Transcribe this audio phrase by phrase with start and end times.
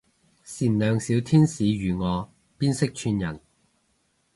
[0.43, 3.39] 善良小天使如我邊識串人